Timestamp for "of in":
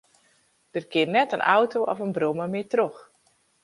1.91-2.15